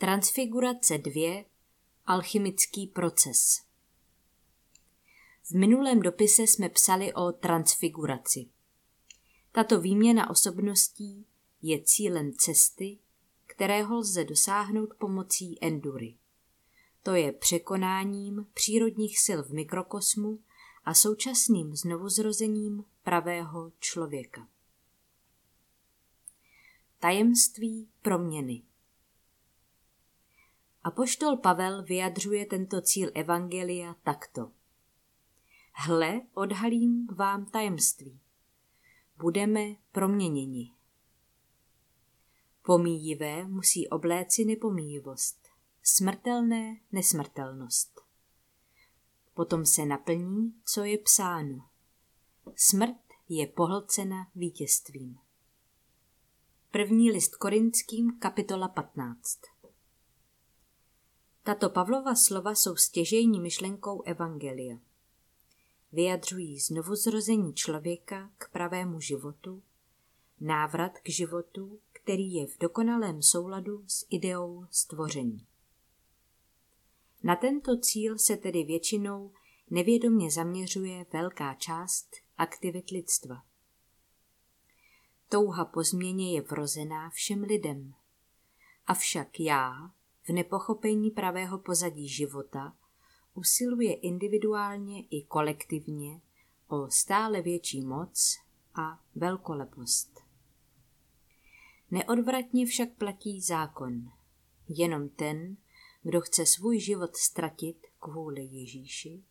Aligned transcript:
Transfigurace 0.00 0.98
2. 0.98 1.44
Alchymický 2.06 2.86
proces 2.86 3.62
V 5.44 5.50
minulém 5.50 6.00
dopise 6.00 6.42
jsme 6.42 6.68
psali 6.68 7.14
o 7.14 7.32
transfiguraci. 7.32 8.46
Tato 9.52 9.80
výměna 9.80 10.30
osobností 10.30 11.26
je 11.62 11.82
cílem 11.82 12.32
cesty, 12.32 12.98
kterého 13.46 13.96
lze 13.96 14.24
dosáhnout 14.24 14.94
pomocí 14.98 15.58
endury. 15.60 16.14
To 17.02 17.14
je 17.14 17.32
překonáním 17.32 18.46
přírodních 18.54 19.18
sil 19.26 19.40
v 19.42 19.50
mikrokosmu 19.50 20.38
a 20.84 20.94
současným 20.94 21.76
znovuzrozením 21.76 22.84
pravého 23.02 23.72
člověka. 23.78 24.48
Tajemství 26.98 27.88
proměny 28.02 28.62
Apoštol 30.88 31.36
Pavel 31.36 31.82
vyjadřuje 31.82 32.46
tento 32.46 32.80
cíl 32.80 33.10
Evangelia 33.14 33.94
takto. 34.02 34.50
Hle, 35.72 36.20
odhalím 36.34 37.06
vám 37.06 37.46
tajemství. 37.46 38.20
Budeme 39.16 39.60
proměněni. 39.92 40.72
Pomíjivé 42.62 43.44
musí 43.44 43.88
obléci 43.88 44.44
nepomíjivost, 44.44 45.48
smrtelné 45.82 46.76
nesmrtelnost. 46.92 48.00
Potom 49.34 49.66
se 49.66 49.86
naplní, 49.86 50.54
co 50.64 50.84
je 50.84 50.98
psáno. 50.98 51.68
Smrt 52.56 53.02
je 53.28 53.46
pohlcena 53.46 54.26
vítězstvím. 54.34 55.18
První 56.70 57.10
list 57.10 57.36
korinským, 57.36 58.18
kapitola 58.18 58.68
15. 58.68 59.38
Tato 61.48 61.70
Pavlova 61.70 62.14
slova 62.14 62.54
jsou 62.54 62.76
stěžejní 62.76 63.40
myšlenkou 63.40 64.02
Evangelia. 64.02 64.78
Vyjadřují 65.92 66.58
znovuzrození 66.58 67.54
člověka 67.54 68.30
k 68.38 68.50
pravému 68.52 69.00
životu, 69.00 69.62
návrat 70.40 70.98
k 70.98 71.08
životu, 71.08 71.80
který 71.92 72.32
je 72.32 72.46
v 72.46 72.58
dokonalém 72.58 73.22
souladu 73.22 73.84
s 73.86 74.06
ideou 74.10 74.66
stvoření. 74.70 75.46
Na 77.22 77.36
tento 77.36 77.78
cíl 77.78 78.18
se 78.18 78.36
tedy 78.36 78.64
většinou 78.64 79.32
nevědomně 79.70 80.30
zaměřuje 80.30 81.06
velká 81.12 81.54
část 81.54 82.16
aktivit 82.38 82.90
lidstva. 82.90 83.42
Touha 85.28 85.64
po 85.64 85.82
změně 85.82 86.34
je 86.34 86.42
vrozená 86.42 87.10
všem 87.10 87.42
lidem. 87.42 87.94
Avšak 88.86 89.40
já, 89.40 89.90
v 90.28 90.32
nepochopení 90.32 91.10
pravého 91.10 91.58
pozadí 91.58 92.08
života, 92.08 92.76
usiluje 93.34 93.94
individuálně 93.94 95.02
i 95.02 95.22
kolektivně 95.22 96.20
o 96.66 96.90
stále 96.90 97.42
větší 97.42 97.80
moc 97.80 98.36
a 98.74 99.00
velkolepost. 99.14 100.20
Neodvratně 101.90 102.66
však 102.66 102.92
platí 102.92 103.40
zákon. 103.40 104.10
Jenom 104.68 105.08
ten, 105.08 105.56
kdo 106.02 106.20
chce 106.20 106.46
svůj 106.46 106.80
život 106.80 107.16
ztratit 107.16 107.86
kvůli 108.00 108.42
Ježíši, 108.42 109.22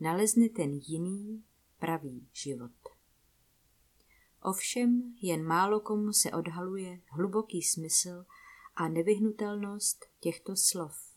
nalezne 0.00 0.48
ten 0.48 0.70
jiný 0.72 1.44
pravý 1.78 2.28
život. 2.32 2.72
Ovšem 4.42 5.14
jen 5.22 5.44
málo 5.44 5.80
komu 5.80 6.12
se 6.12 6.30
odhaluje 6.30 7.00
hluboký 7.10 7.62
smysl 7.62 8.24
a 8.76 8.88
nevyhnutelnost 8.88 10.06
těchto 10.20 10.56
slov. 10.56 11.12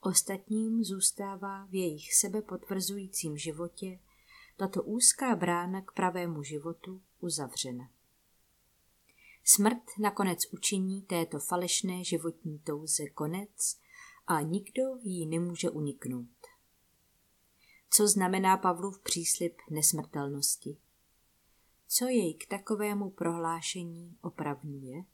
Ostatním 0.00 0.84
zůstává 0.84 1.66
v 1.66 1.74
jejich 1.74 2.14
sebepotvrzujícím 2.14 3.38
životě 3.38 3.98
tato 4.56 4.82
úzká 4.82 5.36
brána 5.36 5.82
k 5.82 5.92
pravému 5.92 6.42
životu 6.42 7.02
uzavřena. 7.20 7.90
Smrt 9.44 9.82
nakonec 9.98 10.52
učiní 10.52 11.02
této 11.02 11.38
falešné 11.38 12.04
životní 12.04 12.58
touze 12.58 13.08
konec 13.08 13.80
a 14.26 14.40
nikdo 14.40 14.82
jí 15.02 15.26
nemůže 15.26 15.70
uniknout. 15.70 16.46
Co 17.90 18.08
znamená 18.08 18.56
Pavlův 18.56 19.00
příslip 19.02 19.56
nesmrtelnosti? 19.70 20.76
Co 21.88 22.04
jej 22.04 22.34
k 22.34 22.46
takovému 22.46 23.10
prohlášení 23.10 24.16
opravňuje? 24.20 25.04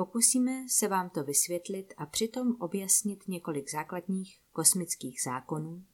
Pokusíme 0.00 0.68
se 0.68 0.88
vám 0.88 1.10
to 1.10 1.24
vysvětlit 1.24 1.94
a 1.96 2.06
přitom 2.06 2.56
objasnit 2.60 3.28
několik 3.28 3.70
základních 3.70 4.40
kosmických 4.52 5.22
zákonů, 5.22 5.84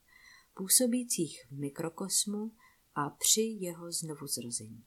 působících 0.54 1.46
v 1.50 1.58
mikrokosmu 1.58 2.52
a 2.94 3.10
při 3.10 3.40
jeho 3.40 3.92
znovuzrození. 3.92 4.84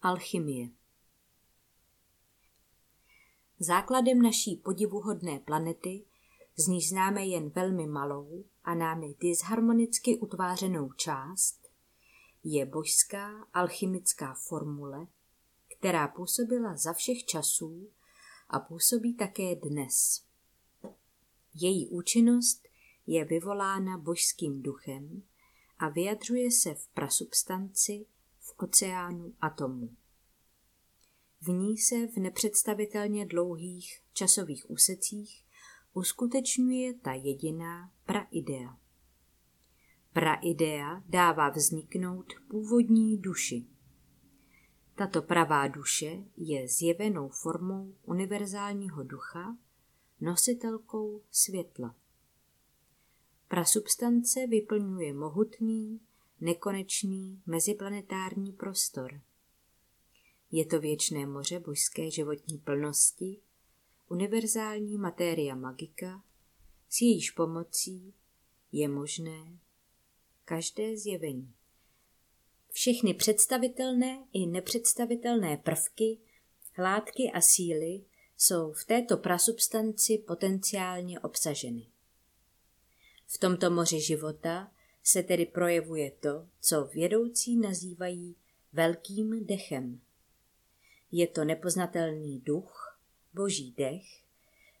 Alchymie 0.00 0.68
Základem 3.58 4.22
naší 4.22 4.56
podivuhodné 4.56 5.40
planety, 5.40 6.04
z 6.56 6.66
níž 6.66 6.88
známe 6.88 7.26
jen 7.26 7.50
velmi 7.50 7.86
malou 7.86 8.44
a 8.64 8.74
námi 8.74 9.14
disharmonicky 9.20 10.18
utvářenou 10.18 10.92
část, 10.92 11.70
je 12.44 12.66
božská 12.66 13.46
alchymická 13.54 14.34
formule, 14.34 15.06
která 15.82 16.08
působila 16.08 16.76
za 16.76 16.92
všech 16.92 17.24
časů 17.24 17.90
a 18.48 18.60
působí 18.60 19.14
také 19.14 19.56
dnes. 19.56 20.24
Její 21.54 21.88
účinnost 21.88 22.68
je 23.06 23.24
vyvolána 23.24 23.98
božským 23.98 24.62
duchem 24.62 25.22
a 25.78 25.88
vyjadřuje 25.88 26.50
se 26.50 26.74
v 26.74 26.88
prasubstanci 26.88 28.06
v 28.38 28.54
oceánu 28.56 29.34
atomů. 29.40 29.96
V 31.40 31.48
ní 31.48 31.78
se 31.78 32.06
v 32.06 32.16
nepředstavitelně 32.16 33.26
dlouhých 33.26 34.02
časových 34.12 34.70
úsecích 34.70 35.44
uskutečňuje 35.92 36.94
ta 36.94 37.12
jediná 37.12 37.92
praidea. 38.04 38.78
Praidea 40.12 41.02
dává 41.06 41.50
vzniknout 41.50 42.32
původní 42.48 43.18
duši. 43.18 43.71
Tato 44.94 45.22
pravá 45.22 45.68
duše 45.68 46.24
je 46.36 46.68
zjevenou 46.68 47.28
formou 47.28 47.94
univerzálního 48.02 49.02
ducha, 49.02 49.56
nositelkou 50.20 51.22
světla. 51.30 51.94
Prasubstance 53.48 54.46
vyplňuje 54.46 55.12
mohutný, 55.12 56.00
nekonečný 56.40 57.42
meziplanetární 57.46 58.52
prostor. 58.52 59.20
Je 60.50 60.66
to 60.66 60.80
věčné 60.80 61.26
moře 61.26 61.60
božské 61.60 62.10
životní 62.10 62.58
plnosti, 62.58 63.40
univerzální 64.08 64.98
matéria 64.98 65.54
magika, 65.54 66.22
s 66.88 67.00
jejíž 67.00 67.30
pomocí 67.30 68.14
je 68.72 68.88
možné 68.88 69.58
každé 70.44 70.96
zjevení. 70.96 71.54
Všechny 72.72 73.14
představitelné 73.14 74.24
i 74.32 74.46
nepředstavitelné 74.46 75.56
prvky, 75.56 76.18
hládky 76.72 77.30
a 77.34 77.40
síly 77.40 78.04
jsou 78.36 78.72
v 78.72 78.84
této 78.84 79.16
prasubstanci 79.16 80.18
potenciálně 80.18 81.20
obsaženy. 81.20 81.86
V 83.26 83.38
tomto 83.38 83.70
moři 83.70 84.00
života 84.00 84.72
se 85.02 85.22
tedy 85.22 85.46
projevuje 85.46 86.10
to, 86.10 86.48
co 86.60 86.84
vědoucí 86.84 87.56
nazývají 87.56 88.36
velkým 88.72 89.46
dechem. 89.46 90.00
Je 91.12 91.26
to 91.26 91.44
nepoznatelný 91.44 92.40
duch, 92.40 92.98
boží 93.34 93.74
dech, 93.76 94.04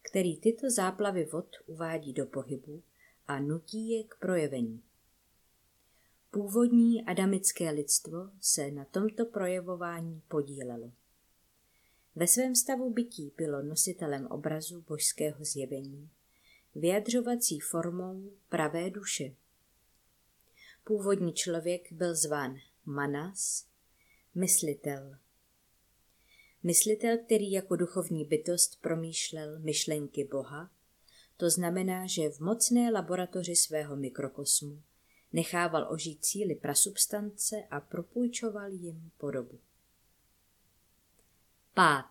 který 0.02 0.36
tyto 0.36 0.70
záplavy 0.70 1.24
vod 1.24 1.46
uvádí 1.66 2.12
do 2.12 2.26
pohybu 2.26 2.82
a 3.26 3.40
nutí 3.40 3.90
je 3.90 4.04
k 4.04 4.14
projevení. 4.18 4.82
Původní 6.34 7.04
adamické 7.04 7.70
lidstvo 7.70 8.30
se 8.40 8.70
na 8.70 8.84
tomto 8.84 9.26
projevování 9.26 10.22
podílelo. 10.28 10.92
Ve 12.14 12.26
svém 12.26 12.54
stavu 12.54 12.92
bytí 12.92 13.32
bylo 13.36 13.62
nositelem 13.62 14.26
obrazu 14.26 14.84
božského 14.88 15.44
zjevení, 15.44 16.10
vyjadřovací 16.74 17.60
formou 17.60 18.30
pravé 18.48 18.90
duše. 18.90 19.34
Původní 20.84 21.32
člověk 21.32 21.92
byl 21.92 22.14
zván 22.14 22.56
Manas, 22.84 23.66
myslitel. 24.34 25.16
Myslitel, 26.62 27.18
který 27.18 27.52
jako 27.52 27.76
duchovní 27.76 28.24
bytost 28.24 28.80
promýšlel 28.80 29.58
myšlenky 29.58 30.24
Boha, 30.24 30.70
to 31.36 31.50
znamená, 31.50 32.06
že 32.06 32.30
v 32.30 32.40
mocné 32.40 32.90
laboratoři 32.90 33.56
svého 33.56 33.96
mikrokosmu 33.96 34.82
nechával 35.32 35.86
ožít 35.92 36.24
síly 36.24 36.54
prasubstance 36.54 37.56
a 37.70 37.80
propůjčoval 37.80 38.70
jim 38.70 39.10
podobu. 39.18 39.58
Pád 41.74 42.10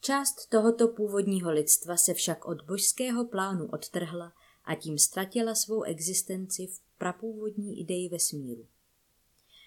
Část 0.00 0.46
tohoto 0.48 0.88
původního 0.88 1.50
lidstva 1.50 1.96
se 1.96 2.14
však 2.14 2.44
od 2.44 2.62
božského 2.62 3.24
plánu 3.24 3.66
odtrhla 3.66 4.32
a 4.64 4.74
tím 4.74 4.98
ztratila 4.98 5.54
svou 5.54 5.82
existenci 5.82 6.66
v 6.66 6.80
prapůvodní 6.98 7.80
ideji 7.80 8.08
vesmíru. 8.08 8.66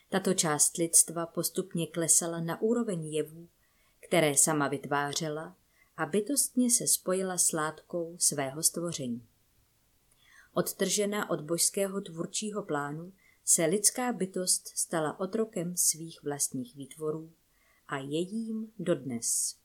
Tato 0.10 0.34
část 0.34 0.78
lidstva 0.78 1.26
postupně 1.26 1.88
klesala 1.88 2.40
na 2.40 2.62
úroveň 2.62 3.08
jevů, 3.08 3.48
které 4.00 4.38
sama 4.38 4.68
vytvářela 4.68 5.56
a 5.98 6.06
bytostně 6.06 6.72
se 6.72 6.88
spojila 6.88 7.38
s 7.38 7.52
látkou 7.52 8.16
svého 8.20 8.64
stvoření. 8.64 9.28
Odtržena 10.54 11.30
od 11.30 11.42
božského 11.42 12.02
tvůrčího 12.02 12.64
plánu 12.64 13.14
se 13.46 13.66
lidská 13.66 14.14
bytost 14.14 14.68
stala 14.68 15.20
otrokem 15.20 15.78
svých 15.78 16.24
vlastních 16.24 16.76
výtvorů 16.76 17.32
a 17.88 17.98
jedím 17.98 18.72
dodnes. 18.80 19.56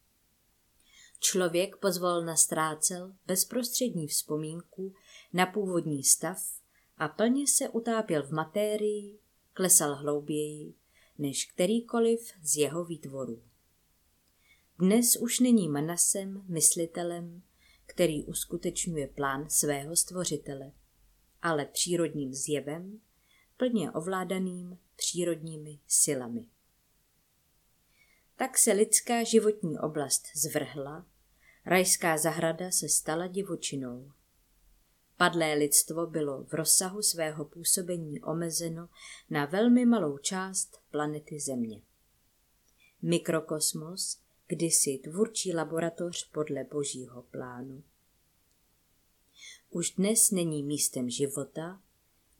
Člověk 1.20 1.76
pozvolna 1.76 2.36
ztrácel 2.36 3.14
bezprostřední 3.26 4.06
vzpomínku 4.06 4.94
na 5.32 5.46
původní 5.46 6.04
stav 6.04 6.60
a 6.98 7.08
plně 7.08 7.46
se 7.48 7.68
utápěl 7.68 8.22
v 8.22 8.30
matérii, 8.30 9.18
klesal 9.52 9.94
hlouběji 9.94 10.74
než 11.18 11.46
kterýkoliv 11.46 12.32
z 12.42 12.56
jeho 12.56 12.84
výtvorů. 12.84 13.42
Dnes 14.78 15.16
už 15.16 15.40
není 15.40 15.68
Manasem 15.68 16.44
myslitelem, 16.48 17.42
který 17.86 18.24
uskutečňuje 18.24 19.08
plán 19.08 19.50
svého 19.50 19.96
stvořitele, 19.96 20.72
ale 21.42 21.64
přírodním 21.64 22.34
zjevem, 22.34 23.00
plně 23.56 23.90
ovládaným 23.92 24.78
přírodními 24.96 25.78
silami. 25.86 26.46
Tak 28.36 28.58
se 28.58 28.72
lidská 28.72 29.24
životní 29.24 29.78
oblast 29.78 30.22
zvrhla, 30.34 31.06
rajská 31.64 32.18
zahrada 32.18 32.70
se 32.70 32.88
stala 32.88 33.26
divočinou. 33.26 34.12
Padlé 35.16 35.54
lidstvo 35.54 36.06
bylo 36.06 36.44
v 36.44 36.52
rozsahu 36.52 37.02
svého 37.02 37.44
působení 37.44 38.22
omezeno 38.22 38.88
na 39.30 39.44
velmi 39.44 39.86
malou 39.86 40.18
část 40.18 40.80
planety 40.90 41.40
Země. 41.40 41.82
Mikrokosmos, 43.02 44.23
kdysi 44.46 44.98
tvůrčí 44.98 45.54
laboratoř 45.54 46.30
podle 46.30 46.64
božího 46.64 47.22
plánu. 47.22 47.82
Už 49.70 49.90
dnes 49.90 50.30
není 50.30 50.62
místem 50.62 51.10
života, 51.10 51.82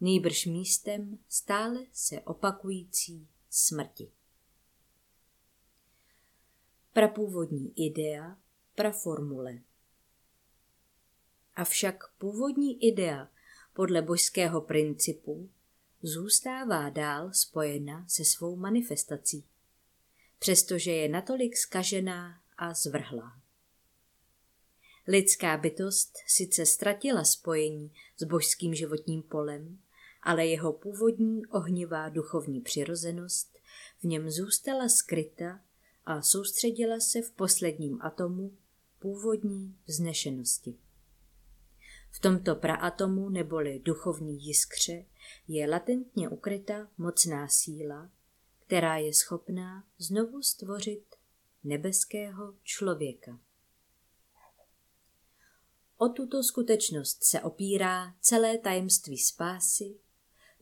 nýbrž 0.00 0.46
místem 0.46 1.18
stále 1.28 1.86
se 1.92 2.20
opakující 2.20 3.28
smrti. 3.50 4.10
Prapůvodní 6.92 7.72
idea, 7.76 8.38
praformule. 8.74 9.58
Avšak 11.56 12.12
původní 12.18 12.84
idea 12.84 13.28
podle 13.72 14.02
božského 14.02 14.60
principu 14.60 15.50
zůstává 16.02 16.90
dál 16.90 17.32
spojena 17.32 18.04
se 18.08 18.24
svou 18.24 18.56
manifestací, 18.56 19.44
přestože 20.44 20.91
je 20.93 21.08
natolik 21.08 21.56
skažená 21.56 22.41
a 22.58 22.75
zvrhlá. 22.75 23.32
Lidská 25.08 25.56
bytost 25.56 26.12
sice 26.26 26.67
ztratila 26.67 27.25
spojení 27.25 27.93
s 28.17 28.25
božským 28.25 28.75
životním 28.75 29.23
polem, 29.23 29.79
ale 30.23 30.46
jeho 30.46 30.73
původní 30.73 31.46
ohnivá 31.46 32.08
duchovní 32.08 32.61
přirozenost 32.61 33.58
v 34.00 34.05
něm 34.05 34.31
zůstala 34.31 34.88
skryta 34.88 35.61
a 36.06 36.23
soustředila 36.23 37.00
se 37.00 37.23
v 37.23 37.31
posledním 37.31 38.02
atomu 38.02 38.56
původní 38.99 39.76
vznešenosti. 39.87 40.79
V 42.11 42.20
tomto 42.20 42.55
praatomu 42.55 43.29
neboli 43.29 43.81
duchovní 43.85 44.44
jiskře 44.44 45.05
je 45.49 45.70
latentně 45.70 46.29
ukryta 46.29 46.88
mocná 46.99 47.49
síla, 47.49 48.11
která 48.74 48.96
je 48.96 49.14
schopná 49.14 49.84
znovu 49.98 50.42
stvořit 50.42 51.04
nebeského 51.64 52.54
člověka. 52.62 53.40
O 55.96 56.08
tuto 56.08 56.42
skutečnost 56.42 57.24
se 57.24 57.40
opírá 57.40 58.14
celé 58.20 58.58
tajemství 58.58 59.18
spásy, 59.18 59.94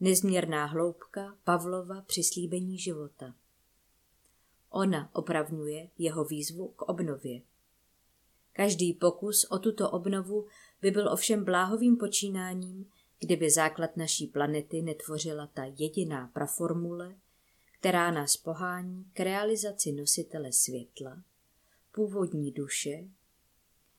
nezměrná 0.00 0.66
hloubka 0.66 1.38
Pavlova 1.44 2.00
přislíbení 2.00 2.78
života. 2.78 3.34
Ona 4.70 5.10
opravňuje 5.14 5.88
jeho 5.98 6.24
výzvu 6.24 6.68
k 6.68 6.82
obnově. 6.82 7.42
Každý 8.52 8.92
pokus 8.92 9.44
o 9.44 9.58
tuto 9.58 9.90
obnovu 9.90 10.46
by 10.82 10.90
byl 10.90 11.08
ovšem 11.12 11.44
bláhovým 11.44 11.96
počínáním, 11.96 12.90
kdyby 13.18 13.50
základ 13.50 13.96
naší 13.96 14.26
planety 14.26 14.82
netvořila 14.82 15.46
ta 15.46 15.64
jediná 15.64 16.26
praformule, 16.26 17.16
která 17.82 18.10
nás 18.10 18.36
pohání 18.36 19.04
k 19.12 19.20
realizaci 19.20 19.92
nositele 19.92 20.52
světla, 20.52 21.22
původní 21.92 22.52
duše, 22.52 23.04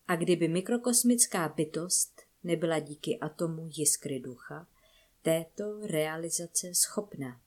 a 0.08 0.16
kdyby 0.16 0.48
mikrokosmická 0.48 1.50
bytost 1.50 2.22
nebyla 2.44 2.80
díky 2.80 3.20
atomu 3.20 3.70
jiskry 3.78 4.20
ducha 4.20 4.68
této 5.22 5.88
realizace 5.88 6.74
schopná. 6.74 7.42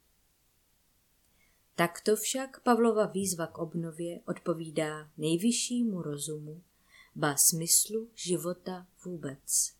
Takto 1.74 2.16
však 2.16 2.60
Pavlova 2.60 3.06
výzva 3.06 3.46
k 3.46 3.58
obnově 3.58 4.20
odpovídá 4.26 5.10
nejvyššímu 5.18 6.02
rozumu, 6.02 6.62
ba 7.14 7.36
smyslu 7.36 8.08
života 8.14 8.86
vůbec. 9.04 9.75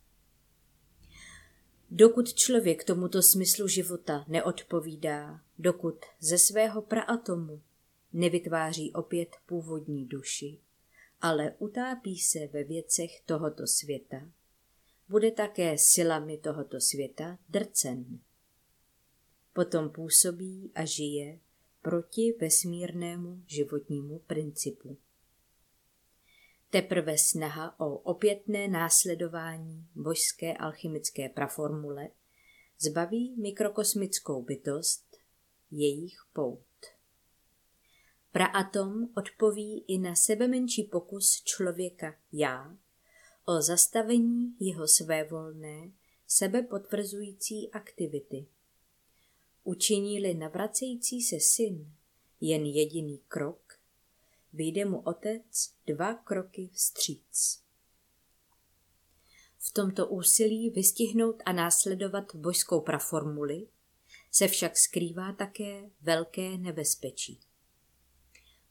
Dokud 1.91 2.35
člověk 2.35 2.85
tomuto 2.85 3.23
smyslu 3.23 3.69
života 3.69 4.25
neodpovídá, 4.29 5.41
dokud 5.59 5.95
ze 6.21 6.39
svého 6.39 6.83
praatomu 6.83 7.63
nevytváří 8.13 8.93
opět 8.93 9.29
původní 9.47 10.07
duši, 10.07 10.59
ale 11.21 11.55
utápí 11.59 12.19
se 12.19 12.47
ve 12.47 12.65
věcech 12.65 13.21
tohoto 13.27 13.67
světa, 13.67 14.31
bude 15.09 15.31
také 15.31 15.79
silami 15.79 16.39
tohoto 16.39 16.81
světa 16.81 17.39
drcen. 17.49 18.21
Potom 19.53 19.91
působí 19.91 20.71
a 20.75 20.85
žije 20.85 21.39
proti 21.83 22.35
vesmírnému 22.41 23.43
životnímu 23.47 24.19
principu. 24.19 24.97
Teprve 26.77 27.19
snaha 27.19 27.81
o 27.81 27.97
opětné 27.99 28.69
následování 28.69 29.89
božské 29.95 30.57
alchymické 30.57 31.29
praformule 31.29 32.09
zbaví 32.79 33.37
mikrokosmickou 33.37 34.43
bytost 34.43 35.17
jejich 35.71 36.19
pout. 36.33 36.67
Praatom 38.33 39.09
odpoví 39.17 39.85
i 39.89 39.99
na 39.99 40.15
sebemenší 40.15 40.83
pokus 40.83 41.43
člověka 41.45 42.17
já 42.33 42.77
o 43.45 43.63
zastavení 43.63 44.57
jeho 44.61 44.89
svévolné, 44.89 45.93
sebepotvrzující 46.27 47.71
aktivity. 47.73 48.47
Učiní-li 49.65 50.35
navracející 50.35 51.23
se 51.23 51.41
syn 51.41 51.93
jen 52.41 52.67
jediný 52.67 53.21
krok, 53.29 53.66
vyjde 54.57 54.85
mu 54.85 55.01
otec 55.01 55.73
dva 55.87 56.15
kroky 56.15 56.71
vstříc. 56.73 57.63
V 59.59 59.73
tomto 59.73 60.07
úsilí 60.07 60.71
vystihnout 60.71 61.43
a 61.47 61.53
následovat 61.53 62.35
božskou 62.35 62.81
praformuli 62.81 63.69
se 64.33 64.49
však 64.49 64.77
skrývá 64.77 65.33
také 65.33 65.91
velké 66.01 66.59
nebezpečí. 66.59 67.41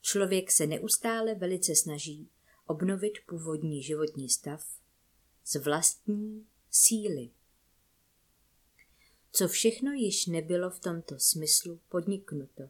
Člověk 0.00 0.50
se 0.50 0.66
neustále 0.66 1.34
velice 1.34 1.74
snaží 1.76 2.30
obnovit 2.66 3.12
původní 3.26 3.82
životní 3.82 4.28
stav 4.28 4.80
z 5.44 5.56
vlastní 5.56 6.46
síly. 6.70 7.30
Co 9.32 9.48
všechno 9.48 9.92
již 9.92 10.26
nebylo 10.26 10.70
v 10.70 10.80
tomto 10.80 11.18
smyslu 11.18 11.80
podniknuto 11.88 12.62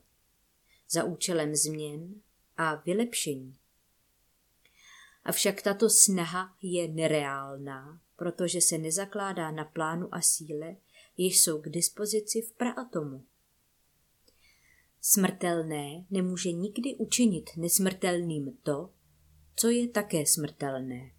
za 0.90 1.04
účelem 1.04 1.54
změn 1.54 2.20
a 2.56 2.74
vylepšení. 2.74 3.58
Avšak 5.24 5.62
tato 5.62 5.90
snaha 5.90 6.56
je 6.62 6.88
nereálná, 6.88 8.00
protože 8.16 8.60
se 8.60 8.78
nezakládá 8.78 9.50
na 9.50 9.64
plánu 9.64 10.14
a 10.14 10.20
síle, 10.20 10.76
jež 11.16 11.40
jsou 11.40 11.60
k 11.60 11.68
dispozici 11.68 12.40
v 12.42 12.52
praatomu. 12.52 13.24
Smrtelné 15.00 16.04
nemůže 16.10 16.52
nikdy 16.52 16.94
učinit 16.94 17.50
nesmrtelným 17.56 18.58
to, 18.62 18.90
co 19.56 19.70
je 19.70 19.88
také 19.88 20.26
smrtelné. 20.26 21.10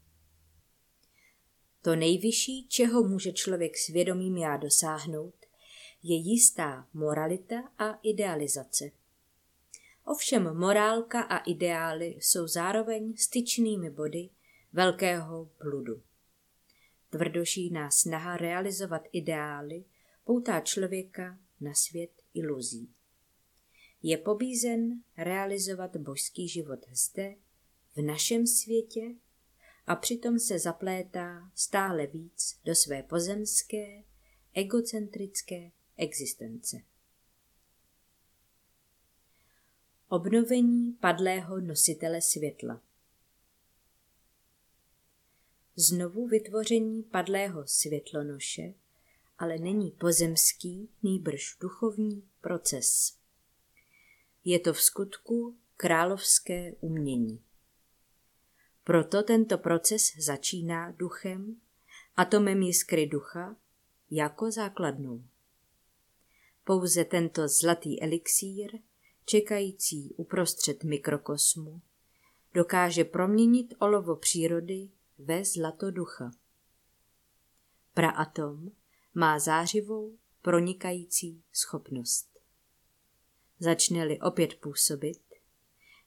To 1.81 1.95
nejvyšší, 1.95 2.67
čeho 2.67 3.03
může 3.03 3.31
člověk 3.31 3.77
svědomím 3.77 4.37
já 4.37 4.57
dosáhnout, 4.57 5.35
je 6.03 6.15
jistá 6.15 6.87
moralita 6.93 7.71
a 7.77 7.99
idealizace. 8.03 8.91
Ovšem 10.09 10.57
morálka 10.57 11.21
a 11.21 11.37
ideály 11.37 12.05
jsou 12.05 12.47
zároveň 12.47 13.17
styčnými 13.17 13.89
body 13.89 14.29
velkého 14.73 15.49
bludu. 15.63 16.03
Tvrdošíná 17.09 17.91
snaha 17.91 18.37
realizovat 18.37 19.01
ideály 19.11 19.85
poutá 20.23 20.59
člověka 20.59 21.39
na 21.61 21.73
svět 21.73 22.11
iluzí. 22.33 22.93
Je 24.03 24.17
pobízen 24.17 25.03
realizovat 25.17 25.97
božský 25.97 26.47
život 26.47 26.79
zde, 26.91 27.35
v 27.95 28.01
našem 28.01 28.47
světě, 28.47 29.15
a 29.87 29.95
přitom 29.95 30.39
se 30.39 30.59
zaplétá 30.59 31.51
stále 31.55 32.07
víc 32.07 32.59
do 32.65 32.75
své 32.75 33.03
pozemské, 33.03 34.03
egocentrické 34.53 35.71
existence. 35.97 36.77
Obnovení 40.09 40.93
padlého 40.93 41.59
nositele 41.59 42.21
světla 42.21 42.81
Znovu 45.75 46.27
vytvoření 46.27 47.03
padlého 47.03 47.67
světlonoše 47.67 48.73
ale 49.37 49.57
není 49.57 49.91
pozemský, 49.91 50.89
nýbrž 51.03 51.57
duchovní 51.59 52.23
proces. 52.41 53.17
Je 54.45 54.59
to 54.59 54.73
v 54.73 54.81
skutku 54.81 55.57
královské 55.77 56.73
umění. 56.79 57.41
Proto 58.83 59.23
tento 59.23 59.57
proces 59.57 60.13
začíná 60.17 60.91
duchem, 60.91 61.61
atomem 62.15 62.61
jiskry 62.61 63.07
ducha, 63.07 63.55
jako 64.11 64.51
základnou. 64.51 65.23
Pouze 66.63 67.05
tento 67.05 67.47
zlatý 67.47 68.01
elixír, 68.01 68.71
čekající 69.29 70.13
uprostřed 70.17 70.83
mikrokosmu, 70.83 71.81
dokáže 72.53 73.03
proměnit 73.03 73.73
olovo 73.79 74.15
přírody 74.15 74.89
ve 75.17 75.45
zlato 75.45 75.91
ducha. 75.91 76.31
Praatom 77.93 78.71
má 79.13 79.39
zářivou 79.39 80.17
pronikající 80.41 81.43
schopnost. 81.53 82.39
Začne-li 83.59 84.19
opět 84.19 84.55
působit, 84.55 85.21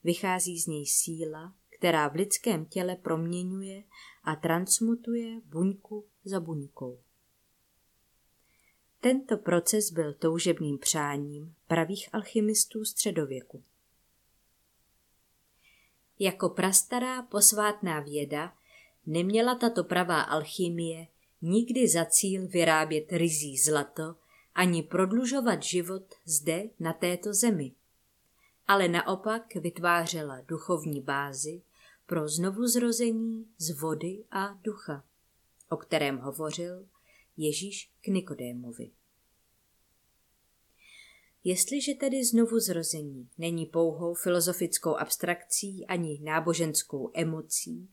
vychází 0.04 0.60
z 0.60 0.66
něj 0.66 0.86
síla, 0.86 1.54
která 1.78 2.08
v 2.08 2.14
lidském 2.14 2.64
těle 2.64 2.96
proměňuje 2.96 3.84
a 4.24 4.36
transmutuje 4.36 5.40
buňku 5.44 6.06
za 6.24 6.40
buňkou. 6.40 7.02
Tento 9.00 9.36
proces 9.36 9.90
byl 9.90 10.14
toužebným 10.14 10.78
přáním 10.78 11.54
pravých 11.66 12.08
alchymistů 12.12 12.84
středověku. 12.84 13.62
Jako 16.18 16.48
prastará 16.48 17.22
posvátná 17.22 18.00
věda 18.00 18.54
neměla 19.06 19.54
tato 19.54 19.84
pravá 19.84 20.20
alchymie 20.20 21.06
nikdy 21.42 21.88
za 21.88 22.04
cíl 22.04 22.48
vyrábět 22.48 23.12
rizí 23.12 23.58
zlato 23.58 24.16
ani 24.54 24.82
prodlužovat 24.82 25.62
život 25.62 26.14
zde 26.24 26.62
na 26.80 26.92
této 26.92 27.34
zemi, 27.34 27.72
ale 28.68 28.88
naopak 28.88 29.54
vytvářela 29.54 30.40
duchovní 30.40 31.00
bázi 31.00 31.62
pro 32.06 32.28
znovuzrození 32.28 33.46
z 33.58 33.70
vody 33.80 34.24
a 34.30 34.58
ducha, 34.62 35.04
o 35.68 35.76
kterém 35.76 36.18
hovořil 36.18 36.86
Ježíš 37.42 37.90
k 38.00 38.06
Nikodémovi. 38.06 38.90
Jestliže 41.44 41.94
tedy 41.94 42.24
znovu 42.24 42.60
zrození 42.60 43.28
není 43.38 43.66
pouhou 43.66 44.14
filozofickou 44.14 44.96
abstrakcí 44.96 45.86
ani 45.86 46.20
náboženskou 46.22 47.10
emocí, 47.14 47.88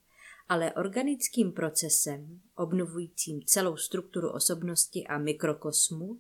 ale 0.50 0.74
organickým 0.74 1.52
procesem, 1.52 2.42
obnovujícím 2.56 3.42
celou 3.46 3.78
strukturu 3.78 4.32
osobnosti 4.32 5.08
a 5.08 5.18
mikrokosmu, 5.18 6.20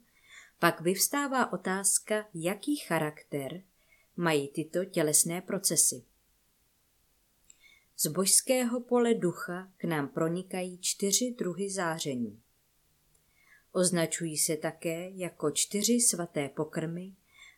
pak 0.60 0.82
vyvstává 0.82 1.54
otázka, 1.54 2.28
jaký 2.34 2.76
charakter 2.76 3.64
mají 4.18 4.48
tyto 4.48 4.86
tělesné 4.86 5.42
procesy. 5.42 6.04
Z 7.98 8.08
božského 8.08 8.82
pole 8.82 9.14
ducha 9.14 9.72
k 9.78 9.84
nám 9.84 10.10
pronikají 10.10 10.78
čtyři 10.82 11.36
druhy 11.38 11.70
záření. 11.70 12.42
Označují 13.78 14.38
se 14.38 14.58
také 14.58 15.10
jako 15.10 15.52
čtyři 15.52 16.00
svaté 16.00 16.50
pokrmy 16.50 17.14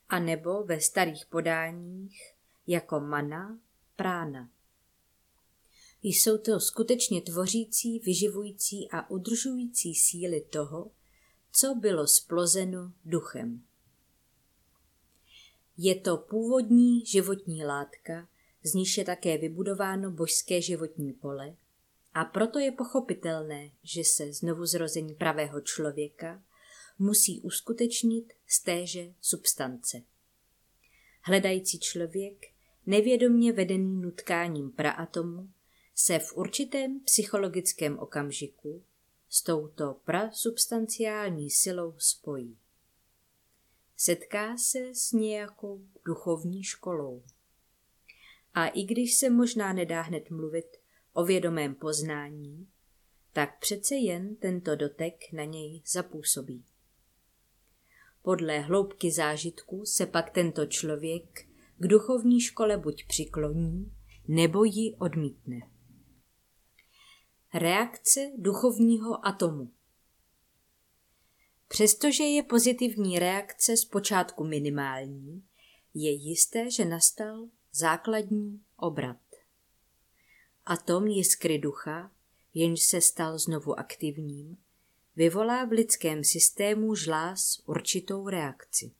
a 0.09 0.19
nebo 0.19 0.63
ve 0.63 0.81
starých 0.81 1.25
podáních 1.25 2.33
jako 2.67 2.99
mana, 2.99 3.59
prána. 3.95 4.49
Jsou 6.03 6.37
to 6.37 6.59
skutečně 6.59 7.21
tvořící, 7.21 7.99
vyživující 7.99 8.89
a 8.91 9.09
udržující 9.09 9.95
síly 9.95 10.41
toho, 10.41 10.91
co 11.51 11.75
bylo 11.75 12.07
splozeno 12.07 12.93
duchem. 13.05 13.63
Je 15.77 15.95
to 15.95 16.17
původní 16.17 17.05
životní 17.05 17.65
látka, 17.65 18.27
z 18.63 18.73
níž 18.73 18.97
je 18.97 19.05
také 19.05 19.37
vybudováno 19.37 20.11
božské 20.11 20.61
životní 20.61 21.13
pole, 21.13 21.55
a 22.13 22.25
proto 22.25 22.59
je 22.59 22.71
pochopitelné, 22.71 23.71
že 23.83 24.03
se 24.03 24.33
znovu 24.33 24.65
zrození 24.65 25.15
pravého 25.15 25.61
člověka 25.61 26.43
musí 26.99 27.41
uskutečnit 27.41 28.33
z 28.47 28.63
téže 28.63 29.13
substance. 29.21 30.01
Hledající 31.21 31.79
člověk, 31.79 32.45
nevědomně 32.85 33.53
vedený 33.53 34.01
nutkáním 34.01 34.71
praatomu, 34.71 35.49
se 35.95 36.19
v 36.19 36.37
určitém 36.37 36.99
psychologickém 36.99 37.99
okamžiku 37.99 38.83
s 39.29 39.41
touto 39.41 40.01
prasubstanciální 40.05 41.49
silou 41.49 41.93
spojí. 41.97 42.57
Setká 43.97 44.57
se 44.57 44.79
s 44.93 45.11
nějakou 45.11 45.81
duchovní 46.05 46.63
školou. 46.63 47.23
A 48.53 48.67
i 48.67 48.83
když 48.83 49.15
se 49.15 49.29
možná 49.29 49.73
nedá 49.73 50.01
hned 50.01 50.29
mluvit 50.29 50.78
o 51.19 51.23
vědomém 51.23 51.75
poznání, 51.75 52.67
tak 53.33 53.59
přece 53.59 53.95
jen 53.95 54.35
tento 54.35 54.75
dotek 54.75 55.13
na 55.33 55.43
něj 55.43 55.81
zapůsobí. 55.85 56.65
Podle 58.21 58.59
hloubky 58.59 59.11
zážitku 59.11 59.85
se 59.85 60.05
pak 60.05 60.29
tento 60.29 60.65
člověk 60.65 61.47
k 61.77 61.87
duchovní 61.87 62.41
škole 62.41 62.77
buď 62.77 63.07
přikloní, 63.07 63.93
nebo 64.27 64.63
ji 64.63 64.95
odmítne. 64.95 65.59
Reakce 67.53 68.31
duchovního 68.37 69.25
atomu 69.25 69.71
Přestože 71.67 72.23
je 72.23 72.43
pozitivní 72.43 73.19
reakce 73.19 73.77
zpočátku 73.77 74.43
minimální, 74.43 75.43
je 75.93 76.11
jisté, 76.11 76.71
že 76.71 76.85
nastal 76.85 77.47
základní 77.71 78.61
obrat. 78.77 79.28
Atom 80.69 81.07
jiskry 81.07 81.59
ducha, 81.59 82.11
jenž 82.53 82.81
se 82.81 83.01
stal 83.01 83.39
znovu 83.39 83.79
aktivním, 83.79 84.57
vyvolá 85.15 85.65
v 85.65 85.71
lidském 85.71 86.23
systému 86.23 86.95
žláz 86.95 87.61
určitou 87.65 88.29
reakci. 88.29 88.91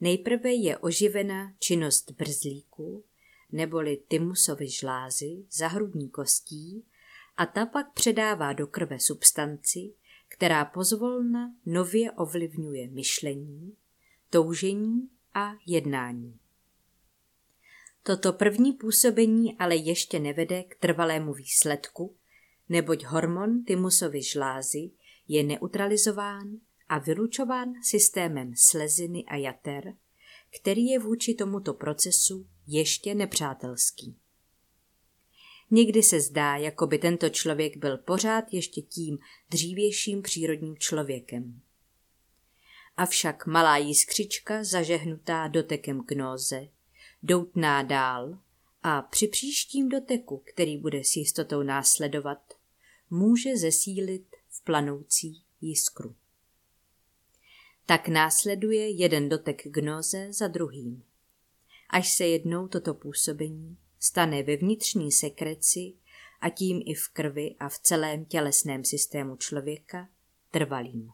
Nejprve 0.00 0.52
je 0.52 0.78
oživena 0.78 1.54
činnost 1.58 2.10
brzlíku, 2.10 3.04
neboli 3.52 3.96
tymusovy 4.08 4.68
žlázy 4.68 5.44
za 5.50 5.68
hrudní 5.68 6.08
kostí 6.10 6.84
a 7.36 7.46
ta 7.46 7.66
pak 7.66 7.92
předává 7.92 8.52
do 8.52 8.66
krve 8.66 9.00
substanci, 9.00 9.94
která 10.28 10.64
pozvolna 10.64 11.54
nově 11.66 12.12
ovlivňuje 12.12 12.88
myšlení, 12.88 13.76
toužení 14.30 15.08
a 15.34 15.52
jednání. 15.66 16.41
Toto 18.02 18.32
první 18.32 18.72
působení 18.72 19.58
ale 19.58 19.76
ještě 19.76 20.20
nevede 20.20 20.62
k 20.62 20.76
trvalému 20.76 21.34
výsledku, 21.34 22.16
neboť 22.68 23.04
hormon 23.04 23.64
tymusovy 23.64 24.22
žlázy 24.22 24.90
je 25.28 25.42
neutralizován 25.42 26.48
a 26.88 26.98
vylučován 26.98 27.72
systémem 27.82 28.52
sleziny 28.56 29.24
a 29.24 29.36
jater, 29.36 29.96
který 30.60 30.86
je 30.86 30.98
vůči 30.98 31.34
tomuto 31.34 31.74
procesu 31.74 32.46
ještě 32.66 33.14
nepřátelský. 33.14 34.16
Někdy 35.70 36.02
se 36.02 36.20
zdá, 36.20 36.56
jako 36.56 36.86
by 36.86 36.98
tento 36.98 37.28
člověk 37.28 37.76
byl 37.76 37.98
pořád 37.98 38.44
ještě 38.52 38.80
tím 38.80 39.18
dřívějším 39.50 40.22
přírodním 40.22 40.76
člověkem. 40.78 41.60
Avšak 42.96 43.46
malá 43.46 43.76
jiskřička 43.76 44.64
zažehnutá 44.64 45.48
dotekem 45.48 46.00
gnóze, 46.00 46.68
doutná 47.22 47.82
dál 47.82 48.38
a 48.82 49.02
při 49.02 49.28
příštím 49.28 49.88
doteku, 49.88 50.42
který 50.52 50.78
bude 50.78 51.04
s 51.04 51.16
jistotou 51.16 51.62
následovat, 51.62 52.54
může 53.10 53.56
zesílit 53.56 54.36
v 54.48 54.64
planoucí 54.64 55.42
jiskru. 55.60 56.16
Tak 57.86 58.08
následuje 58.08 58.90
jeden 58.90 59.28
dotek 59.28 59.62
gnoze 59.64 60.32
za 60.32 60.48
druhým. 60.48 61.04
až 61.90 62.12
se 62.12 62.26
jednou 62.26 62.68
toto 62.68 62.94
působení 62.94 63.76
stane 63.98 64.42
ve 64.42 64.56
vnitřní 64.56 65.12
sekreci 65.12 65.92
a 66.40 66.50
tím 66.50 66.82
i 66.86 66.94
v 66.94 67.08
krvi 67.08 67.54
a 67.60 67.68
v 67.68 67.78
celém 67.78 68.24
tělesném 68.24 68.84
systému 68.84 69.36
člověka 69.36 70.08
trvalým. 70.50 71.10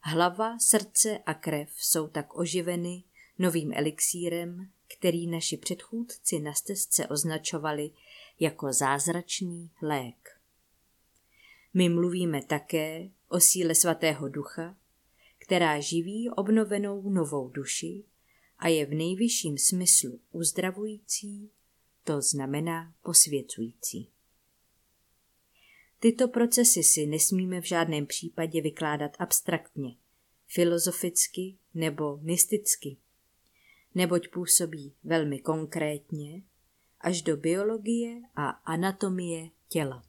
Hlava, 0.00 0.58
srdce 0.58 1.18
a 1.18 1.34
krev 1.34 1.70
jsou 1.76 2.08
tak 2.08 2.38
oživeny 2.38 3.04
novým 3.40 3.72
elixírem, 3.74 4.70
který 4.96 5.26
naši 5.26 5.56
předchůdci 5.56 6.40
na 6.40 6.54
stezce 6.54 7.06
označovali 7.06 7.90
jako 8.40 8.72
zázračný 8.72 9.70
lék. 9.82 10.40
My 11.74 11.88
mluvíme 11.88 12.42
také 12.44 13.08
o 13.28 13.40
síle 13.40 13.74
svatého 13.74 14.28
ducha, 14.28 14.76
která 15.38 15.80
živí 15.80 16.30
obnovenou 16.30 17.10
novou 17.10 17.48
duši 17.48 18.04
a 18.58 18.68
je 18.68 18.86
v 18.86 18.94
nejvyšším 18.94 19.58
smyslu 19.58 20.20
uzdravující, 20.32 21.50
to 22.04 22.22
znamená 22.22 22.94
posvěcující. 23.02 24.10
Tyto 25.98 26.28
procesy 26.28 26.82
si 26.82 27.06
nesmíme 27.06 27.60
v 27.60 27.64
žádném 27.64 28.06
případě 28.06 28.60
vykládat 28.60 29.16
abstraktně, 29.18 29.96
filozoficky 30.46 31.56
nebo 31.74 32.16
mysticky, 32.16 32.96
neboť 33.94 34.28
působí 34.28 34.94
velmi 35.04 35.38
konkrétně 35.38 36.42
až 37.00 37.22
do 37.22 37.36
biologie 37.36 38.22
a 38.36 38.48
anatomie 38.48 39.50
těla. 39.68 40.04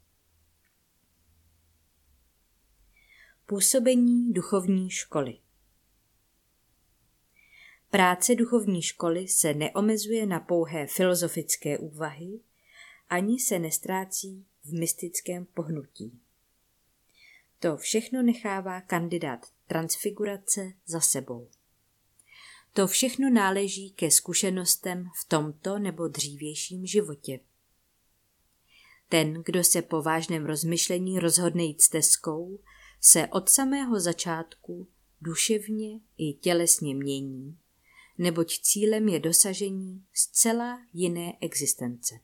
Působení 3.46 4.34
duchovní 4.34 4.90
školy 4.90 5.40
Práce 7.92 8.36
duchovní 8.36 8.82
školy 8.82 9.28
se 9.28 9.54
neomezuje 9.54 10.26
na 10.26 10.40
pouhé 10.40 10.88
filozofické 10.88 11.78
úvahy, 11.78 12.40
ani 13.10 13.40
se 13.40 13.60
nestrácí 13.60 14.46
v 14.64 14.74
mystickém 14.80 15.46
pohnutí. 15.46 16.20
To 17.60 17.78
všechno 17.78 18.22
nechává 18.22 18.82
kandidát 18.82 19.46
transfigurace 19.68 20.74
za 20.86 21.00
sebou. 21.00 21.50
To 22.74 22.88
všechno 22.88 23.30
náleží 23.30 23.92
ke 23.92 24.12
zkušenostem 24.12 25.10
v 25.22 25.30
tomto 25.30 25.80
nebo 25.80 26.08
dřívějším 26.08 26.86
životě. 26.86 27.40
Ten, 29.10 29.34
kdo 29.46 29.64
se 29.64 29.82
po 29.82 30.02
vážném 30.02 30.46
rozmyšlení 30.46 31.20
rozhodne 31.20 31.64
jít 31.64 31.82
stezkou, 31.82 32.60
se 33.02 33.28
od 33.28 33.50
samého 33.50 34.00
začátku 34.00 34.88
duševně 35.22 36.00
i 36.18 36.34
tělesně 36.34 36.96
mění, 36.96 37.58
neboť 38.18 38.60
cílem 38.62 39.10
je 39.10 39.20
dosažení 39.20 40.06
zcela 40.14 40.82
jiné 40.94 41.34
existence. 41.42 42.20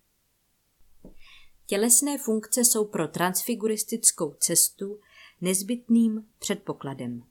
Tělesné 1.66 2.18
funkce 2.18 2.66
jsou 2.66 2.86
pro 2.86 3.08
transfiguristickou 3.08 4.36
cestu 4.39 5.00
nezbytným 5.42 6.27
předpokladem. 6.39 7.24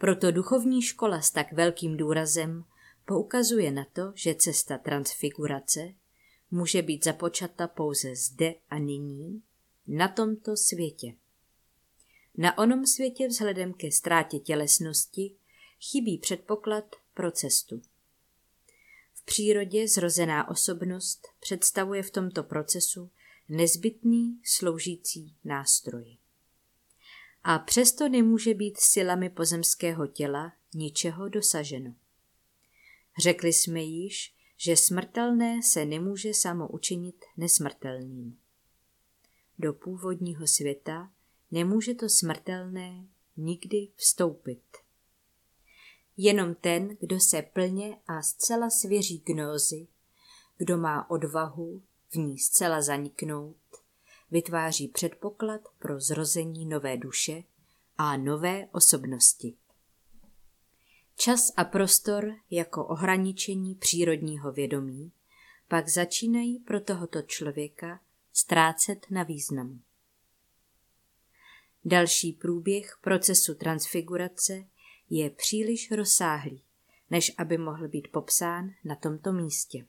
Proto 0.00 0.30
duchovní 0.30 0.82
škola 0.82 1.20
s 1.20 1.30
tak 1.30 1.52
velkým 1.52 1.96
důrazem 1.96 2.64
poukazuje 3.04 3.70
na 3.70 3.84
to, 3.92 4.12
že 4.14 4.34
cesta 4.34 4.78
transfigurace 4.78 5.94
může 6.50 6.82
být 6.82 7.04
započata 7.04 7.68
pouze 7.68 8.16
zde 8.16 8.54
a 8.70 8.78
nyní, 8.78 9.42
na 9.86 10.08
tomto 10.08 10.56
světě. 10.56 11.14
Na 12.38 12.58
onom 12.58 12.86
světě 12.86 13.28
vzhledem 13.28 13.72
ke 13.72 13.92
ztrátě 13.92 14.38
tělesnosti 14.38 15.36
chybí 15.90 16.18
předpoklad 16.18 16.96
pro 17.14 17.30
cestu. 17.30 17.82
V 19.14 19.24
přírodě 19.24 19.88
zrozená 19.88 20.48
osobnost 20.48 21.28
představuje 21.40 22.02
v 22.02 22.10
tomto 22.10 22.42
procesu 22.42 23.10
nezbytný 23.48 24.40
sloužící 24.44 25.36
nástroj. 25.44 26.19
A 27.44 27.58
přesto 27.58 28.08
nemůže 28.08 28.54
být 28.54 28.78
silami 28.80 29.30
pozemského 29.30 30.06
těla 30.06 30.52
ničeho 30.74 31.28
dosaženo. 31.28 31.94
Řekli 33.18 33.52
jsme 33.52 33.80
již, 33.80 34.34
že 34.56 34.76
smrtelné 34.76 35.62
se 35.62 35.84
nemůže 35.84 36.34
samo 36.34 36.68
učinit 36.68 37.24
nesmrtelným. 37.36 38.38
Do 39.58 39.72
původního 39.72 40.46
světa 40.46 41.10
nemůže 41.50 41.94
to 41.94 42.08
smrtelné 42.08 43.06
nikdy 43.36 43.88
vstoupit. 43.96 44.62
Jenom 46.16 46.54
ten, 46.54 46.96
kdo 47.00 47.20
se 47.20 47.42
plně 47.42 47.96
a 48.06 48.22
zcela 48.22 48.70
svěří 48.70 49.22
gnózy, 49.26 49.86
kdo 50.56 50.76
má 50.76 51.10
odvahu 51.10 51.82
v 52.08 52.14
ní 52.14 52.38
zcela 52.38 52.82
zaniknout, 52.82 53.56
vytváří 54.30 54.88
předpoklad 54.88 55.60
pro 55.78 56.00
zrození 56.00 56.66
nové 56.66 56.96
duše 56.96 57.42
a 57.98 58.16
nové 58.16 58.66
osobnosti. 58.72 59.54
Čas 61.16 61.52
a 61.56 61.64
prostor 61.64 62.34
jako 62.50 62.86
ohraničení 62.86 63.74
přírodního 63.74 64.52
vědomí 64.52 65.12
pak 65.68 65.88
začínají 65.88 66.58
pro 66.58 66.80
tohoto 66.80 67.22
člověka 67.22 68.00
ztrácet 68.32 69.06
na 69.10 69.22
významu. 69.22 69.80
Další 71.84 72.32
průběh 72.32 72.98
procesu 73.00 73.54
transfigurace 73.54 74.64
je 75.10 75.30
příliš 75.30 75.90
rozsáhlý, 75.90 76.62
než 77.10 77.32
aby 77.38 77.58
mohl 77.58 77.88
být 77.88 78.08
popsán 78.12 78.70
na 78.84 78.94
tomto 78.94 79.32
místě. 79.32 79.86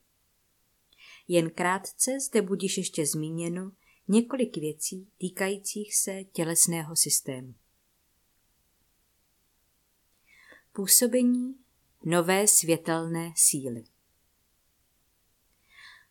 Jen 1.27 1.49
krátce 1.49 2.19
zde 2.19 2.41
budíš 2.41 2.77
ještě 2.77 3.05
zmíněno 3.05 3.71
několik 4.11 4.57
věcí 4.57 5.07
týkajících 5.17 5.95
se 5.95 6.23
tělesného 6.23 6.95
systému. 6.95 7.53
Působení 10.73 11.55
nové 12.03 12.47
světelné 12.47 13.33
síly. 13.35 13.83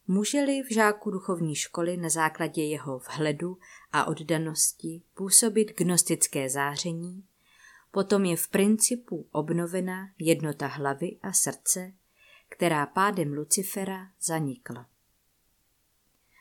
Může-li 0.07 0.63
v 0.63 0.73
žáku 0.75 1.11
duchovní 1.11 1.55
školy 1.55 1.97
na 1.97 2.09
základě 2.09 2.63
jeho 2.63 2.99
vhledu 2.99 3.59
a 3.93 4.05
oddanosti 4.05 5.03
působit 5.15 5.77
gnostické 5.77 6.51
záření, 6.51 7.25
potom 7.91 8.25
je 8.25 8.37
v 8.37 8.49
principu 8.49 9.29
obnovena 9.33 10.11
jednota 10.19 10.67
hlavy 10.67 11.19
a 11.23 11.33
srdce, 11.33 11.93
která 12.49 12.87
pádem 12.87 13.33
Lucifera 13.33 14.11
zanikla. 14.23 14.87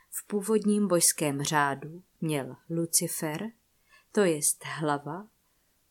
V 0.09 0.27
původním 0.27 0.87
božském 0.87 1.43
řádu 1.43 2.03
měl 2.21 2.55
Lucifer, 2.69 3.51
to 4.11 4.21
jest 4.21 4.65
hlava, 4.65 5.27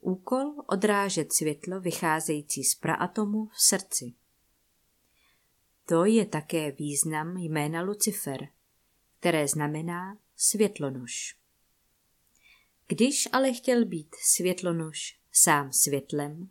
úkol 0.00 0.54
odrážet 0.66 1.32
světlo 1.32 1.80
vycházející 1.80 2.64
z 2.64 2.74
praatomu 2.74 3.46
v 3.46 3.62
srdci. 3.62 4.14
To 5.86 6.04
je 6.04 6.26
také 6.26 6.72
význam 6.72 7.36
jména 7.36 7.82
Lucifer, 7.82 8.48
které 9.20 9.48
znamená 9.48 10.18
světlonož. 10.36 11.36
Když 12.86 13.28
ale 13.32 13.52
chtěl 13.52 13.84
být 13.84 14.14
světlonož 14.14 15.20
sám 15.32 15.72
světlem, 15.72 16.48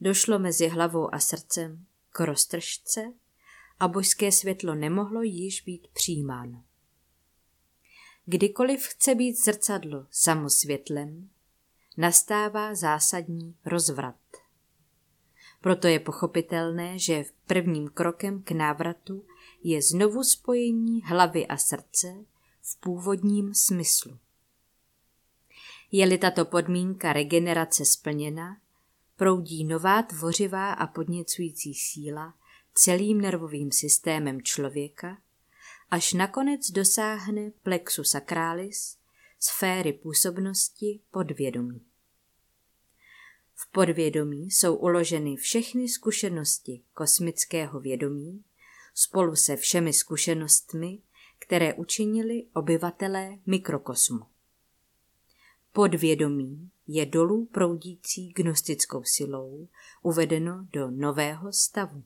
došlo 0.00 0.38
mezi 0.38 0.68
hlavou 0.68 1.14
a 1.14 1.18
srdcem 1.18 1.86
k 2.10 2.20
roztržce 2.20 3.12
a 3.80 3.88
božské 3.88 4.32
světlo 4.32 4.74
nemohlo 4.74 5.22
již 5.22 5.60
být 5.60 5.88
přijímáno. 5.92 6.64
Kdykoliv 8.28 8.86
chce 8.86 9.14
být 9.14 9.44
zrcadlo 9.44 10.06
samosvětlem, 10.10 11.30
nastává 11.96 12.74
zásadní 12.74 13.56
rozvrat. 13.64 14.16
Proto 15.60 15.86
je 15.86 16.00
pochopitelné, 16.00 16.98
že 16.98 17.24
prvním 17.46 17.88
krokem 17.88 18.42
k 18.42 18.50
návratu 18.50 19.24
je 19.62 19.82
znovu 19.82 20.24
spojení 20.24 21.02
hlavy 21.02 21.46
a 21.46 21.56
srdce 21.56 22.24
v 22.62 22.80
původním 22.80 23.54
smyslu. 23.54 24.18
Je-li 25.92 26.18
tato 26.18 26.44
podmínka 26.44 27.12
regenerace 27.12 27.84
splněna, 27.84 28.56
proudí 29.16 29.64
nová 29.64 30.02
tvořivá 30.02 30.72
a 30.72 30.86
podněcující 30.86 31.74
síla 31.74 32.34
celým 32.74 33.20
nervovým 33.20 33.72
systémem 33.72 34.42
člověka, 34.42 35.18
až 35.90 36.12
nakonec 36.12 36.70
dosáhne 36.70 37.50
plexu 37.62 38.04
sacralis, 38.04 38.98
sféry 39.38 39.92
působnosti 39.92 41.00
podvědomí. 41.10 41.86
V 43.54 43.70
podvědomí 43.70 44.50
jsou 44.50 44.76
uloženy 44.76 45.36
všechny 45.36 45.88
zkušenosti 45.88 46.82
kosmického 46.94 47.80
vědomí 47.80 48.44
spolu 48.94 49.36
se 49.36 49.56
všemi 49.56 49.92
zkušenostmi, 49.92 50.98
které 51.38 51.74
učinili 51.74 52.46
obyvatelé 52.52 53.38
mikrokosmu. 53.46 54.26
Podvědomí 55.72 56.70
je 56.86 57.06
dolů 57.06 57.46
proudící 57.46 58.28
gnostickou 58.28 59.04
silou 59.04 59.68
uvedeno 60.02 60.66
do 60.72 60.90
nového 60.90 61.52
stavu. 61.52 62.04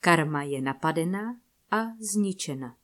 karma 0.00 0.42
je 0.42 0.60
napadena 0.60 1.40
a 1.72 1.86
zničena. 2.00 2.76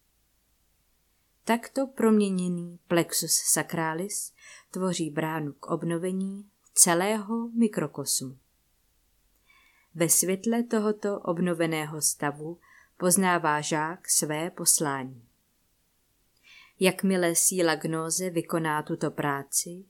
Takto 1.45 1.87
proměněný 1.87 2.79
plexus 2.89 3.33
sacralis 3.45 4.33
tvoří 4.71 5.11
bránu 5.11 5.53
k 5.53 5.67
obnovení 5.67 6.51
celého 6.75 7.49
mikrokosmu. 7.49 8.39
Ve 9.95 10.09
světle 10.09 10.63
tohoto 10.63 11.21
obnoveného 11.21 12.03
stavu 12.03 12.59
poznává 12.97 13.61
žák 13.61 14.09
své 14.09 14.51
poslání. 14.51 15.29
Jakmile 16.81 17.35
síla 17.35 17.75
gnóze 17.75 18.31
vykoná 18.31 18.83
tuto 18.83 19.11
práci, 19.11 19.85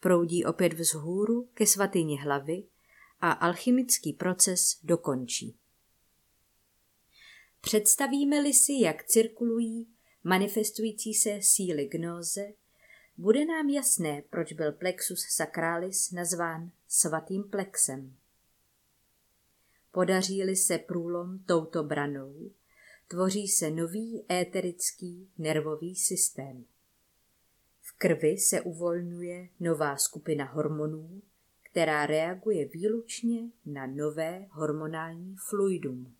proudí 0.00 0.44
opět 0.44 0.72
vzhůru 0.72 1.48
ke 1.54 1.66
svatyni 1.66 2.16
hlavy 2.16 2.64
a 3.20 3.32
alchymický 3.32 4.12
proces 4.12 4.80
dokončí. 4.82 5.58
Představíme-li 7.60 8.54
si, 8.54 8.72
jak 8.72 9.04
cirkulují 9.04 9.88
manifestující 10.24 11.14
se 11.14 11.38
síly 11.42 11.86
gnóze, 11.86 12.52
bude 13.16 13.44
nám 13.44 13.68
jasné, 13.68 14.22
proč 14.30 14.52
byl 14.52 14.72
plexus 14.72 15.26
sacralis 15.28 16.10
nazván 16.10 16.70
svatým 16.88 17.44
plexem. 17.44 18.16
Podaří-li 19.92 20.56
se 20.56 20.78
průlom 20.78 21.38
touto 21.38 21.82
branou, 21.82 22.50
tvoří 23.08 23.48
se 23.48 23.70
nový 23.70 24.24
éterický 24.30 25.30
nervový 25.38 25.96
systém. 25.96 26.64
V 27.80 27.92
krvi 27.98 28.38
se 28.38 28.60
uvolňuje 28.60 29.48
nová 29.60 29.96
skupina 29.96 30.44
hormonů, 30.44 31.22
která 31.62 32.06
reaguje 32.06 32.68
výlučně 32.68 33.50
na 33.66 33.86
nové 33.86 34.46
hormonální 34.50 35.36
fluidum. 35.48 36.17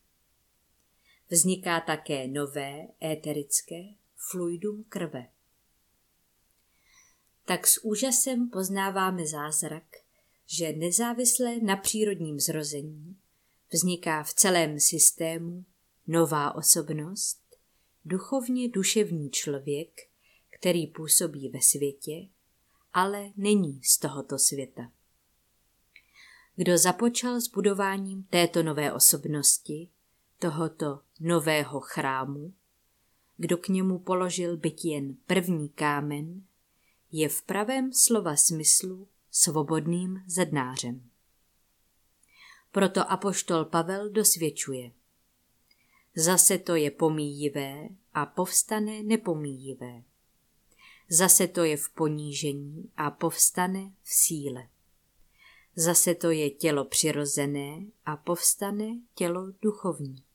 Vzniká 1.30 1.80
také 1.80 2.28
nové 2.28 2.88
éterické 3.02 3.84
fluidum 4.30 4.84
krve. 4.88 5.28
Tak 7.44 7.66
s 7.66 7.84
úžasem 7.84 8.50
poznáváme 8.50 9.26
zázrak, 9.26 9.84
že 10.46 10.72
nezávisle 10.72 11.60
na 11.60 11.76
přírodním 11.76 12.40
zrození 12.40 13.16
vzniká 13.72 14.22
v 14.22 14.34
celém 14.34 14.80
systému 14.80 15.64
nová 16.06 16.54
osobnost, 16.54 17.40
duchovně 18.04 18.68
duševní 18.68 19.30
člověk, 19.30 20.00
který 20.50 20.86
působí 20.86 21.48
ve 21.48 21.62
světě, 21.62 22.28
ale 22.92 23.30
není 23.36 23.80
z 23.84 23.98
tohoto 23.98 24.38
světa. 24.38 24.92
Kdo 26.56 26.78
započal 26.78 27.40
s 27.40 27.48
budováním 27.48 28.22
této 28.22 28.62
nové 28.62 28.92
osobnosti, 28.92 29.88
tohoto 30.38 31.00
nového 31.20 31.80
chrámu, 31.80 32.54
kdo 33.36 33.56
k 33.56 33.68
němu 33.68 33.98
položil 33.98 34.56
byt 34.56 34.84
jen 34.84 35.16
první 35.26 35.68
kámen, 35.68 36.42
je 37.12 37.28
v 37.28 37.42
pravém 37.42 37.92
slova 37.92 38.36
smyslu 38.36 39.08
svobodným 39.30 40.22
zednářem. 40.26 41.10
Proto 42.72 43.10
apoštol 43.10 43.64
Pavel 43.64 44.10
dosvědčuje. 44.10 44.90
Zase 46.16 46.58
to 46.58 46.74
je 46.74 46.90
pomíjivé 46.90 47.88
a 48.14 48.26
povstane 48.26 49.02
nepomíjivé. 49.02 50.02
Zase 51.10 51.48
to 51.48 51.64
je 51.64 51.76
v 51.76 51.90
ponížení 51.90 52.90
a 52.96 53.10
povstane 53.10 53.92
v 54.02 54.12
síle. 54.12 54.68
Zase 55.76 56.14
to 56.14 56.30
je 56.30 56.50
tělo 56.50 56.84
přirozené 56.84 57.86
a 58.06 58.16
povstane 58.16 58.86
tělo 59.14 59.46
duchovní. 59.62 60.27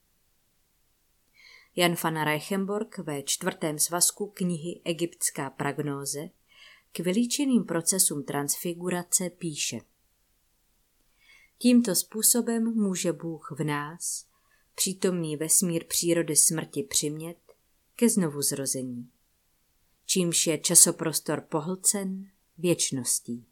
Jan 1.76 1.96
van 2.04 2.24
Reichenborg 2.24 2.98
ve 2.98 3.24
čtvrtém 3.24 3.80
svazku 3.80 4.28
knihy 4.28 4.82
Egyptská 4.84 5.50
pragnóze 5.50 6.30
k 6.92 7.00
vylíčeným 7.00 7.64
procesům 7.64 8.24
transfigurace 8.24 9.30
píše 9.30 9.80
Tímto 11.58 11.96
způsobem 11.96 12.64
může 12.64 13.14
Bůh 13.14 13.52
v 13.52 13.64
nás, 13.64 14.26
přítomný 14.76 15.38
vesmír 15.38 15.86
přírody 15.88 16.36
smrti 16.36 16.84
přimět, 16.84 17.38
ke 17.96 18.10
znovu 18.10 18.42
zrození. 18.42 19.10
Čímž 20.06 20.48
je 20.48 20.58
časoprostor 20.58 21.42
pohlcen 21.42 22.30
věčností. 22.58 23.46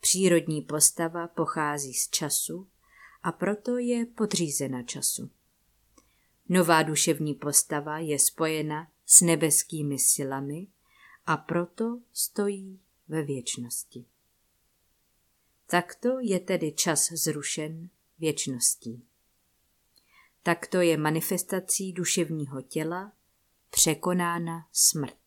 Přírodní 0.00 0.62
postava 0.62 1.28
pochází 1.28 1.94
z 1.94 2.08
času 2.08 2.68
a 3.22 3.32
proto 3.32 3.78
je 3.78 4.06
podřízena 4.06 4.82
času. 4.82 5.30
Nová 6.52 6.82
duševní 6.82 7.34
postava 7.34 7.98
je 7.98 8.18
spojena 8.18 8.88
s 9.06 9.20
nebeskými 9.20 9.98
silami 9.98 10.66
a 11.26 11.36
proto 11.36 12.00
stojí 12.12 12.80
ve 13.08 13.22
věčnosti. 13.22 14.04
Takto 15.66 16.08
je 16.20 16.40
tedy 16.40 16.72
čas 16.72 17.12
zrušen 17.12 17.88
věčností. 18.18 19.04
Takto 20.42 20.80
je 20.80 20.96
manifestací 20.96 21.92
duševního 21.92 22.62
těla 22.62 23.12
překonána 23.70 24.68
smrt. 24.72 25.19